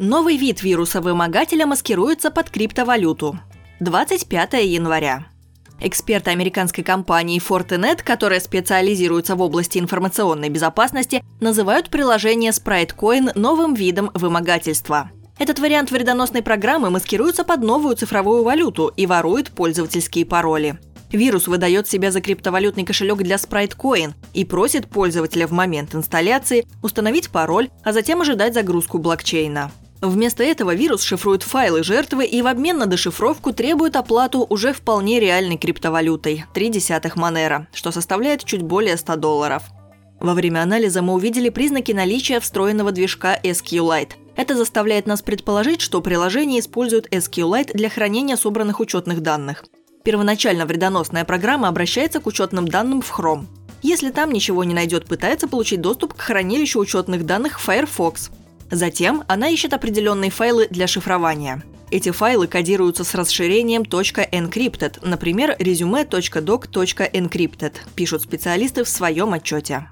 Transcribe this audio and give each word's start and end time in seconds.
Новый 0.00 0.36
вид 0.36 0.62
вируса-вымогателя 0.62 1.66
маскируется 1.66 2.30
под 2.30 2.50
криптовалюту. 2.50 3.40
25 3.80 4.52
января. 4.64 5.26
Эксперты 5.80 6.30
американской 6.30 6.84
компании 6.84 7.42
Fortinet, 7.44 8.04
которая 8.04 8.38
специализируется 8.38 9.34
в 9.34 9.42
области 9.42 9.76
информационной 9.78 10.50
безопасности, 10.50 11.24
называют 11.40 11.90
приложение 11.90 12.52
SpriteCoin 12.52 13.32
новым 13.34 13.74
видом 13.74 14.12
вымогательства. 14.14 15.10
Этот 15.36 15.58
вариант 15.58 15.90
вредоносной 15.90 16.42
программы 16.42 16.90
маскируется 16.90 17.42
под 17.42 17.62
новую 17.62 17.96
цифровую 17.96 18.44
валюту 18.44 18.92
и 18.96 19.04
ворует 19.04 19.50
пользовательские 19.50 20.24
пароли. 20.26 20.78
Вирус 21.10 21.48
выдает 21.48 21.88
себя 21.88 22.12
за 22.12 22.20
криптовалютный 22.20 22.84
кошелек 22.84 23.18
для 23.18 23.34
SpriteCoin 23.34 24.12
и 24.32 24.44
просит 24.44 24.88
пользователя 24.88 25.48
в 25.48 25.50
момент 25.50 25.96
инсталляции 25.96 26.64
установить 26.84 27.30
пароль, 27.30 27.70
а 27.82 27.92
затем 27.92 28.20
ожидать 28.20 28.54
загрузку 28.54 28.98
блокчейна. 28.98 29.72
Вместо 30.00 30.44
этого 30.44 30.74
вирус 30.74 31.02
шифрует 31.02 31.42
файлы 31.42 31.82
жертвы 31.82 32.24
и 32.24 32.40
в 32.40 32.46
обмен 32.46 32.78
на 32.78 32.86
дешифровку 32.86 33.52
требует 33.52 33.96
оплату 33.96 34.46
уже 34.48 34.72
вполне 34.72 35.18
реальной 35.18 35.58
криптовалютой– 35.58 36.44
0,3 36.54 37.12
Монера, 37.16 37.66
что 37.72 37.90
составляет 37.90 38.44
чуть 38.44 38.62
более 38.62 38.96
100 38.96 39.16
долларов. 39.16 39.64
Во 40.20 40.34
время 40.34 40.62
анализа 40.62 41.02
мы 41.02 41.14
увидели 41.14 41.48
признаки 41.48 41.92
наличия 41.92 42.38
встроенного 42.38 42.92
движка 42.92 43.38
SQLite. 43.42 44.12
Это 44.36 44.54
заставляет 44.56 45.06
нас 45.06 45.20
предположить, 45.20 45.80
что 45.80 46.00
приложение 46.00 46.60
использует 46.60 47.12
SQLite 47.12 47.72
для 47.74 47.88
хранения 47.88 48.36
собранных 48.36 48.78
учетных 48.78 49.20
данных. 49.20 49.64
Первоначально 50.04 50.64
вредоносная 50.64 51.24
программа 51.24 51.68
обращается 51.68 52.20
к 52.20 52.26
учетным 52.26 52.68
данным 52.68 53.02
в 53.02 53.10
Chrome. 53.16 53.46
Если 53.82 54.10
там 54.10 54.32
ничего 54.32 54.64
не 54.64 54.74
найдет, 54.74 55.06
пытается 55.06 55.48
получить 55.48 55.80
доступ 55.80 56.14
к 56.14 56.20
хранилищу 56.20 56.80
учетных 56.80 57.26
данных 57.26 57.60
Firefox. 57.60 58.30
Затем 58.70 59.24
она 59.28 59.48
ищет 59.48 59.72
определенные 59.72 60.30
файлы 60.30 60.68
для 60.70 60.86
шифрования. 60.86 61.62
Эти 61.90 62.10
файлы 62.10 62.46
кодируются 62.46 63.02
с 63.02 63.14
расширением 63.14 63.82
.encrypted, 63.82 64.98
например, 65.02 65.56
resume.doc.encrypted, 65.58 67.72
пишут 67.94 68.22
специалисты 68.22 68.84
в 68.84 68.88
своем 68.88 69.32
отчете. 69.32 69.88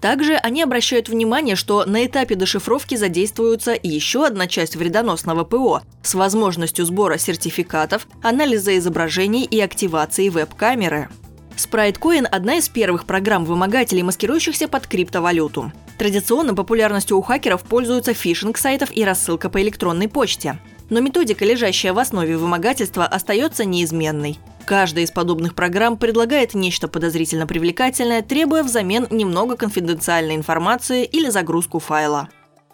Также 0.00 0.34
они 0.34 0.62
обращают 0.62 1.08
внимание, 1.08 1.56
что 1.56 1.84
на 1.86 2.04
этапе 2.04 2.34
дешифровки 2.34 2.94
задействуется 2.94 3.74
еще 3.82 4.26
одна 4.26 4.46
часть 4.46 4.76
вредоносного 4.76 5.44
ПО 5.44 5.80
с 6.02 6.14
возможностью 6.14 6.84
сбора 6.84 7.16
сертификатов, 7.16 8.06
анализа 8.22 8.76
изображений 8.76 9.44
и 9.44 9.60
активации 9.60 10.28
веб-камеры. 10.28 11.08
SpriteCoin– 11.56 12.26
одна 12.30 12.56
из 12.56 12.68
первых 12.68 13.06
программ-вымогателей, 13.06 14.02
маскирующихся 14.02 14.68
под 14.68 14.86
криптовалюту. 14.86 15.72
Традиционно 15.98 16.54
популярностью 16.54 17.16
у 17.16 17.22
хакеров 17.22 17.62
пользуются 17.62 18.14
фишинг 18.14 18.58
сайтов 18.58 18.90
и 18.94 19.04
рассылка 19.04 19.48
по 19.48 19.62
электронной 19.62 20.08
почте. 20.08 20.58
Но 20.90 21.00
методика, 21.00 21.44
лежащая 21.44 21.92
в 21.92 21.98
основе 21.98 22.36
вымогательства, 22.36 23.06
остается 23.06 23.64
неизменной. 23.64 24.38
Каждая 24.66 25.04
из 25.04 25.10
подобных 25.10 25.54
программ 25.54 25.96
предлагает 25.96 26.54
нечто 26.54 26.88
подозрительно 26.88 27.46
привлекательное, 27.46 28.22
требуя 28.22 28.62
взамен 28.62 29.06
немного 29.10 29.56
конфиденциальной 29.56 30.34
информации 30.34 31.04
или 31.04 31.28
загрузку 31.28 31.78
файла. 31.78 32.28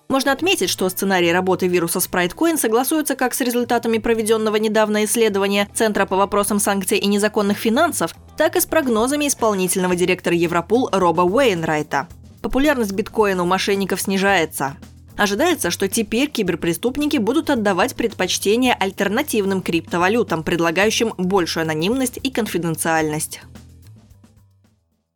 Можно 0.09 0.33
отметить, 0.33 0.71
что 0.71 0.89
сценарий 0.89 1.31
работы 1.31 1.69
вируса 1.69 1.99
SpriteCoin 1.99 2.57
согласуется 2.57 3.15
как 3.15 3.33
с 3.33 3.41
результатами 3.41 3.99
проведенного 3.99 4.57
недавно 4.57 5.05
исследования 5.05 5.69
Центра 5.73 6.05
по 6.05 6.17
вопросам 6.17 6.59
санкций 6.59 6.99
и 6.99 7.07
незаконных 7.07 7.59
финансов, 7.59 8.15
так 8.37 8.57
и 8.57 8.61
с 8.61 8.67
прогнозами 8.67 9.29
исполнительного 9.29 9.95
директора 9.95 10.35
Европол 10.35 10.89
Роба 10.93 11.23
Уэйнрайта– 11.23 12.09
популярность 12.43 12.93
биткоина 12.93 13.43
у 13.43 13.47
мошенников 13.47 14.01
снижается. 14.01 14.77
Ожидается, 15.17 15.71
что 15.71 15.87
теперь 15.87 16.31
киберпреступники 16.31 17.19
будут 17.19 17.51
отдавать 17.51 17.95
предпочтение 17.95 18.73
альтернативным 18.73 19.61
криптовалютам, 19.61 20.43
предлагающим 20.43 21.13
большую 21.19 21.65
анонимность 21.65 22.19
и 22.23 22.31
конфиденциальность. 22.31 23.41